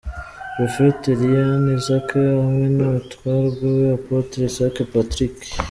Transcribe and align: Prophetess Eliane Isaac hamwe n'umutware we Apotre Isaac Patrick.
Prophetess 0.53 1.07
Eliane 1.13 1.69
Isaac 1.77 2.09
hamwe 2.41 2.65
n'umutware 2.75 3.49
we 3.77 3.81
Apotre 3.97 4.39
Isaac 4.49 4.75
Patrick. 4.93 5.37